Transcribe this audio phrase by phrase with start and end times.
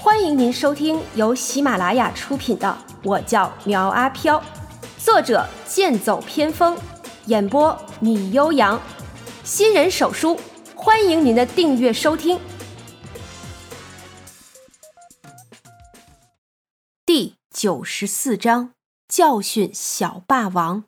[0.00, 2.68] 欢迎您收听由喜马拉雅出品的
[3.02, 4.38] 《我叫苗阿飘》，
[4.96, 6.78] 作者剑走偏锋，
[7.26, 8.80] 演播米悠扬，
[9.42, 10.38] 新人手书，
[10.76, 12.38] 欢迎您的订阅收听。
[17.04, 18.70] 第九十四章：
[19.08, 20.84] 教训小霸王。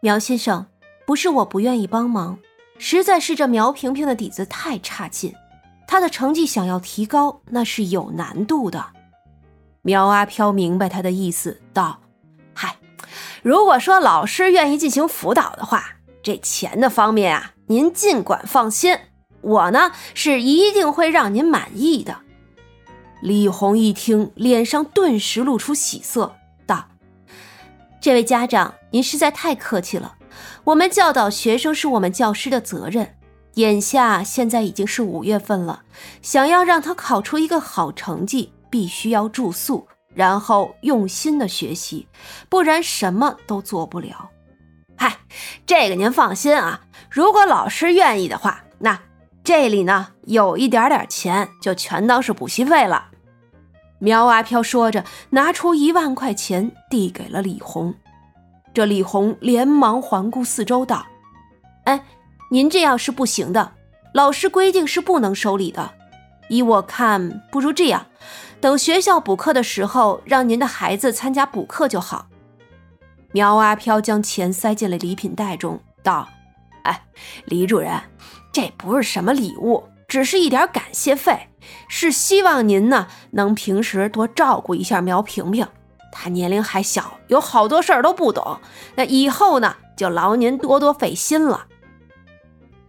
[0.00, 0.68] 苗先生，
[1.06, 2.38] 不是我不愿意帮忙，
[2.78, 5.34] 实在是这苗萍萍的底子太差劲。
[5.90, 8.86] 他的成绩想要提高，那是有难度的。
[9.82, 11.98] 苗阿飘明白他的意思，道
[12.54, 12.76] ：“嗨，
[13.42, 18.96] 如果说老师愿意进行辅导的话，这钱的方面啊，您尽管放心，
[19.40, 22.18] 我呢是一定会让您满意的。”
[23.20, 26.86] 李红一听，脸上顿时露出喜色，道
[28.00, 30.14] ：“这位家长，您实在太客气了。
[30.62, 33.14] 我们教导学生是我们教师的责任。”
[33.54, 35.82] 眼下现在已经是五月份了，
[36.22, 42.06] 想要让他考出一个好成绩，必须要住宿，然后用心的学习，
[42.48, 44.30] 不然什么都做不了。
[44.96, 45.18] 嗨，
[45.66, 49.00] 这个您放心啊，如果老师愿意的话，那
[49.42, 53.08] 这里呢有一点点钱，就全当是补习费了。
[53.98, 57.94] 苗阿飘说着，拿出一万块钱递给了李红。
[58.72, 61.04] 这李红连忙环顾四周，道
[61.84, 62.00] ：“哎。”
[62.52, 63.74] 您这样是不行的，
[64.12, 65.92] 老师规定是不能收礼的。
[66.48, 68.06] 依我看，不如这样，
[68.60, 72.26] 等学校补课的时候，让您的孩子参加补课就好。
[73.30, 76.28] 苗阿飘将钱塞进了礼品袋中，道
[76.82, 77.04] ：“哎，
[77.44, 77.92] 李主任，
[78.50, 81.46] 这不是什么礼物，只是一点感谢费，
[81.86, 85.64] 是希望您呢能平时多照顾一下苗萍萍。
[86.10, 88.58] 她年龄还小，有好多事儿都不懂，
[88.96, 91.66] 那以后呢就劳您多多费心了。”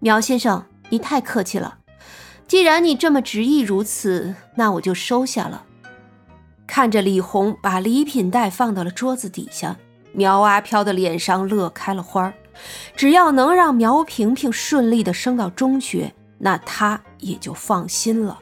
[0.00, 1.78] 苗先生，你太客气了。
[2.46, 5.64] 既然你这么执意如此，那我就收下了。
[6.66, 9.76] 看着李红把礼品袋放到了桌子底下，
[10.12, 12.34] 苗阿飘的脸上乐开了花儿
[12.94, 18.38] 只要能让苗萍萍顺利的升到中学，那他也就放心了。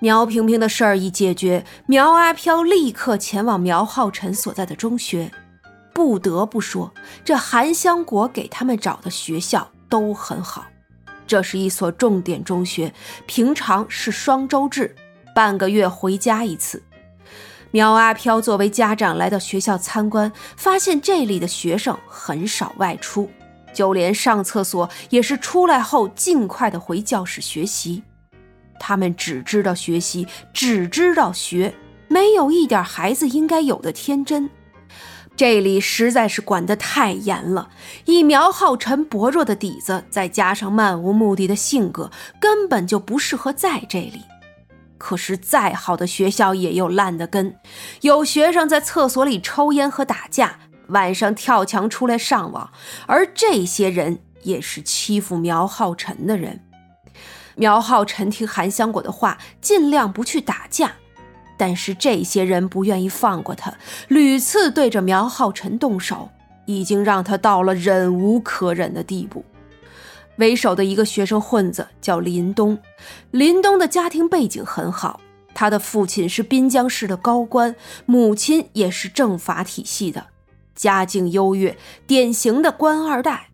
[0.00, 5.30] 苗萍萍的事儿一解决，苗阿飘立刻前往苗浩辰所在的中学。
[5.92, 6.94] 不得不说，
[7.24, 9.70] 这韩香国给他们找的学校。
[9.90, 10.64] 都很好，
[11.26, 12.94] 这是一所重点中学，
[13.26, 14.96] 平常是双周制，
[15.34, 16.82] 半个月回家一次。
[17.72, 23.30] 苗阿飘作为家长来到学校参观，发现这里的学生很少外出，
[23.72, 28.02] 就连上厕所也是出来后尽快的回教室学习。
[28.80, 31.74] 他们只知道学习，只知道学，
[32.08, 34.50] 没有一点孩子应该有的天真。
[35.40, 37.70] 这里实在是管得太严了，
[38.04, 44.20] 以苗浩辰薄弱的底子，再加上漫无目的的性格，根本就不适合在这里。
[44.98, 47.56] 可是再好的学校也有烂的根，
[48.02, 50.58] 有学生在厕所里抽烟和打架，
[50.88, 52.70] 晚上跳墙出来上网，
[53.06, 56.60] 而这些人也是欺负苗浩辰的人。
[57.54, 60.96] 苗浩辰听韩香果的话，尽量不去打架。
[61.60, 63.74] 但是这些人不愿意放过他，
[64.08, 66.30] 屡次对着苗浩辰动手，
[66.64, 69.44] 已经让他到了忍无可忍的地步。
[70.36, 72.78] 为首的一个学生混子叫林东，
[73.30, 75.20] 林东的家庭背景很好，
[75.52, 77.76] 他的父亲是滨江市的高官，
[78.06, 80.28] 母亲也是政法体系的，
[80.74, 81.76] 家境优越，
[82.06, 83.48] 典型的官二代。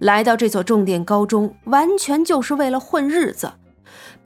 [0.00, 3.52] 来到这所重点高中，完全就是为了混日子。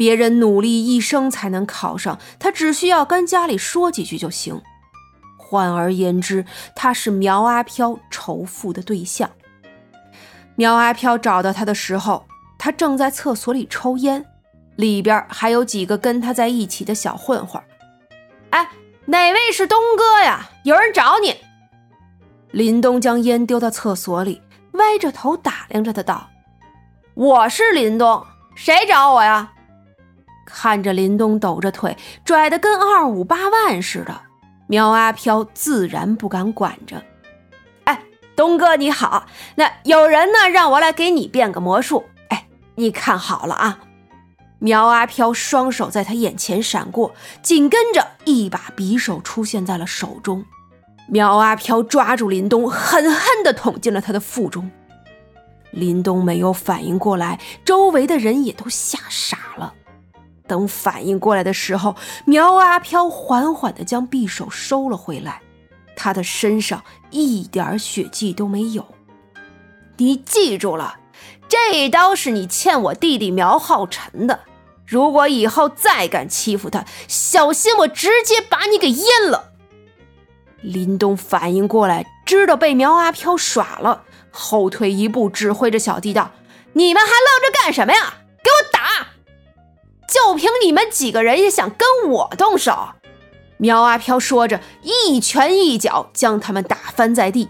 [0.01, 4.63] 别人努力一生才能考上，他只需要跟家里说几句就行。
[5.37, 9.31] 换而言之，他是苗阿飘仇富的对象。
[10.55, 12.27] 苗阿飘找到他的时候，
[12.59, 14.25] 他正在厕所里抽烟，
[14.77, 17.63] 里边还有几个跟他在一起的小混混。
[18.49, 18.71] 哎，
[19.05, 20.49] 哪位是东哥呀？
[20.65, 21.37] 有人找你。
[22.53, 24.41] 林东将烟丢到厕所里，
[24.73, 26.31] 歪着头打量着他道
[27.13, 28.25] ：“我是林东，
[28.55, 29.53] 谁找我呀？”
[30.53, 34.21] 看着林东抖着腿，拽得跟二五八万似的，
[34.67, 37.03] 苗阿飘自然不敢管着。
[37.85, 38.03] 哎，
[38.37, 42.05] 东哥你好，那有人呢，让我来给你变个魔术。
[42.29, 43.81] 哎，你看好了啊！
[44.59, 50.45] 苗阿飘双手在他眼前闪过，紧跟着一把匕首出现在了手中。
[51.09, 54.71] 苗阿飘抓住林东，狠狠地捅进了他的腹中。
[55.71, 59.75] 林东没有反应过来，周围的人也都吓傻了。
[60.51, 61.95] 等反应过来的时候，
[62.25, 65.41] 苗阿飘缓缓地将匕首收了回来，
[65.95, 68.85] 他的身上一点血迹都没有。
[69.99, 70.97] 你记住了，
[71.49, 74.41] 这一刀是你欠我弟弟苗浩辰的，
[74.85, 79.53] 如果以后再敢欺负他，小心我直接把你给阉了。
[80.63, 86.33] 林东反应过来，知道被苗阿飘耍了，后退一步，指挥着小弟道
[86.75, 88.15] ：“你们还愣着干什么呀？
[90.31, 92.91] 就凭你们几个人也想跟我动手？”
[93.59, 97.49] 苗阿飘说着，一拳一脚将他们打翻在地。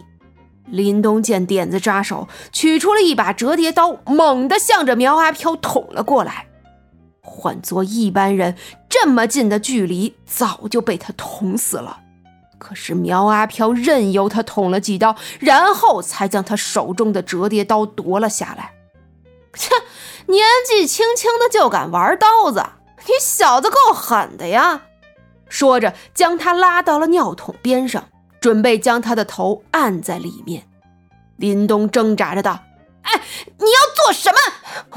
[0.65, 6.47] 林东见点子扎手，取出了一把折叠刀，猛地向着苗阿飘捅了过来。
[7.21, 8.56] 换做一般人，
[8.88, 12.00] 这么近的距离，早就被他捅死了。
[12.59, 18.73] 可是苗阿飘任由他捅了几刀，然后才将他手中的折叠刀夺了下来。
[19.55, 19.71] 切，
[20.31, 22.65] 年纪轻轻的就敢玩刀子，
[23.06, 24.82] 你小子够狠的呀！
[25.49, 28.09] 说着，将他拉到了尿桶边上，
[28.41, 30.69] 准备将他的头按在里面。
[31.37, 32.61] 林东挣扎着道
[33.03, 33.21] ：“哎，
[33.59, 34.38] 你要做什么？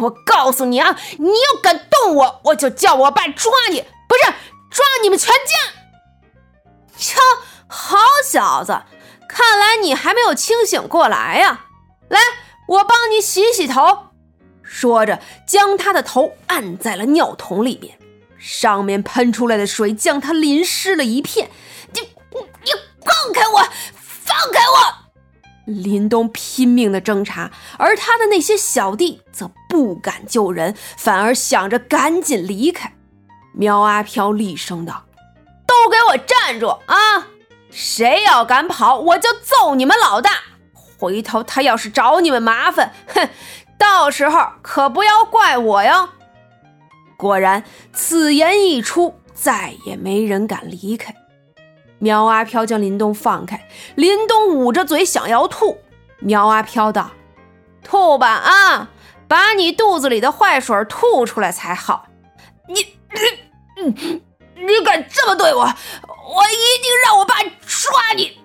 [0.03, 4.31] 我告诉你啊，你要敢动我，我就叫我爸抓你，不是
[4.69, 5.81] 抓你们全家！”
[6.95, 7.19] 瞧，
[7.67, 8.83] 好小子，
[9.27, 11.65] 看来你还没有清醒过来呀！
[12.09, 12.19] 来，
[12.67, 14.12] 我帮你洗洗头。
[14.73, 17.99] 说着，将他的头按在了尿桶里面，
[18.39, 21.51] 上面喷出来的水将他淋湿了一片。
[21.93, 22.01] 你
[22.63, 22.71] 你
[23.05, 23.59] 放开我，
[23.93, 25.03] 放开我！
[25.67, 32.95] 林东拼命的挣扎，而他的那些小弟则不敢救人，反而想着赶紧离开。
[33.53, 35.05] 苗阿飘厉声道
[35.67, 37.27] ：“都给我站住啊！
[37.69, 40.31] 谁要敢跑，我就揍你们老大！
[40.97, 43.29] 回头他要是找你们麻烦，哼，
[43.93, 46.09] 到时候可不要怪我哟！”
[47.15, 47.63] 果然，
[47.93, 51.13] 此言一出，再也没人敢离开。
[51.99, 55.77] 苗阿飘将林东放开，林东捂着嘴想要吐。
[56.19, 57.11] 苗阿飘道
[57.85, 58.89] ：“吐吧啊，
[59.27, 62.07] 把你肚子里的坏水吐出来才好。
[62.67, 62.73] 你
[63.77, 64.23] 你
[64.55, 68.39] 你敢这么对我，我一定让我爸抓你！”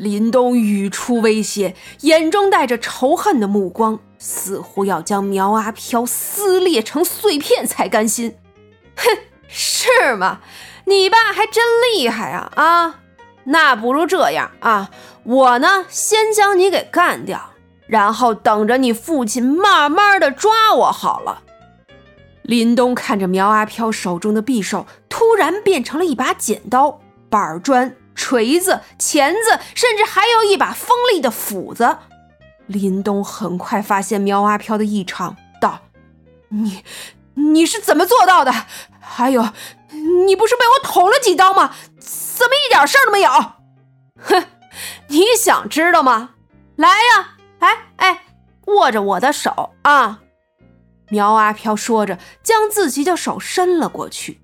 [0.00, 8.34] 林东语出威胁，眼中带着仇恨的目光，似乎要将苗阿飘撕裂成碎片才甘心。
[8.96, 10.40] 哼，是吗？
[10.86, 11.62] 你爸还真
[11.92, 12.50] 厉害啊！
[12.54, 13.00] 啊，
[13.44, 14.90] 那不如这样啊，
[15.22, 17.50] 我呢先将你给干掉，
[17.86, 21.42] 然后等着你父亲慢慢的抓我好了。
[22.40, 26.98] 林东看着苗阿飘手中的匕首，突然变成了一把剪刀、
[27.28, 31.96] 板砖、锤子、钳子，甚至还有一把锋利的斧子。
[32.66, 35.80] 林东很快发现苗阿飘的异常，道
[36.52, 36.84] ：“你，
[37.32, 38.52] 你是怎么做到的？
[39.00, 39.48] 还有。”
[40.26, 41.74] 你不是被我捅了几刀吗？
[41.98, 43.30] 怎么一点事儿都没有？
[44.16, 44.44] 哼，
[45.08, 46.30] 你想知道吗？
[46.76, 48.22] 来呀，哎哎，
[48.66, 50.20] 握着我的手啊！
[51.08, 54.40] 苗阿飘说着，将自己的手伸了过去。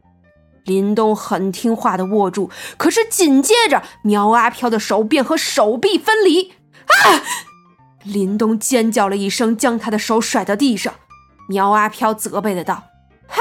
[0.66, 6.52] 林东很听话的握住，可是紧接着，苗阿飘的手便和手臂分离。
[6.86, 7.22] 啊！
[8.02, 10.94] 林东尖叫了一声，将他的手甩到地上。
[11.48, 12.84] 苗阿飘责备的道
[13.26, 13.40] ：“嗨！”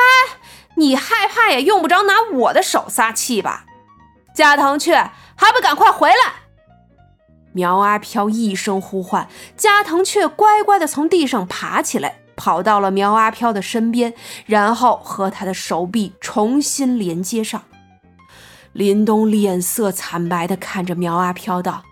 [0.77, 3.65] 你害怕也用不着拿我的手撒气吧？
[4.35, 6.15] 加藤雀，还不赶快回来！
[7.53, 14.13] 苗阿飘一声呼唤，加藤雀乖乖的从地上爬起来，跑到了苗阿飘的身边，
[14.45, 17.63] 然后和他的手臂重新连接上。
[18.73, 21.83] 林东脸色惨白的看着苗阿飘道：“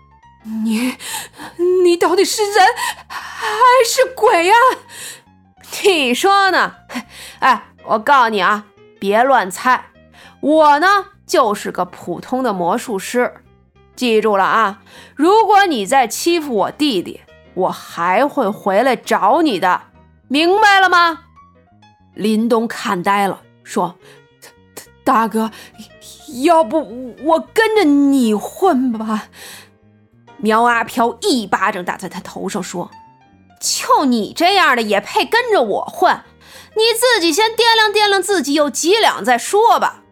[0.64, 0.96] 你，
[1.84, 2.66] 你到底是人
[3.08, 3.18] 还
[3.86, 4.54] 是鬼呀？
[5.82, 6.74] 你说呢？
[7.40, 8.66] 哎，我告诉你啊！”
[9.00, 9.86] 别乱猜，
[10.40, 13.34] 我呢就是个普通的魔术师。
[13.96, 14.80] 记住了啊！
[15.14, 17.20] 如果你再欺负我弟弟，
[17.54, 19.82] 我还会回来找你的，
[20.34, 21.20] 明白了吗？
[22.12, 23.94] 林东看呆了，说
[25.04, 25.52] ：“大哥，
[26.42, 29.28] 要不我跟着你混吧？”
[30.38, 32.90] 苗阿飘一巴掌打在他头上，说
[33.62, 36.20] ：“就你这样的也配跟着我混？”
[36.74, 40.02] 你自己先掂量掂量自己有几两再说吧。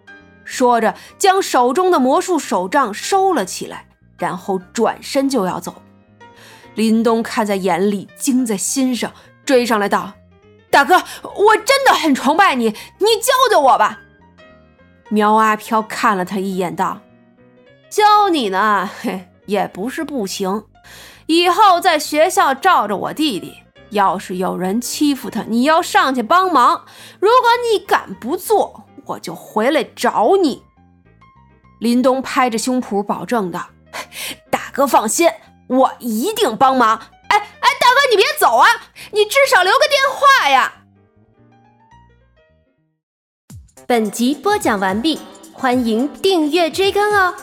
[0.44, 3.86] 说着，将手中的魔术手杖收了起来，
[4.18, 5.82] 然后转身就要走。
[6.76, 9.12] 林东看在眼里，惊在心上，
[9.44, 10.12] 追上来道
[10.70, 14.00] ：“大哥，我真的很崇拜你，你教教我吧。”
[15.10, 17.00] 苗阿飘看了他一眼，道
[17.90, 20.64] ：“教你呢，嘿，也不是不行。
[21.26, 23.54] 以后在学校罩着我弟弟。”
[23.92, 26.86] 要是有人欺负他，你要上去帮忙。
[27.20, 30.62] 如果你敢不做，我就回来找你。
[31.78, 33.68] 林东拍着胸脯保证道
[34.48, 35.28] ：“大哥放心，
[35.66, 36.96] 我一定帮忙。”
[37.28, 38.66] 哎哎，大哥你别走啊，
[39.10, 40.72] 你至少留个电话呀。
[43.86, 45.18] 本集播讲完毕
[45.52, 47.34] 欢迎订阅追更哦。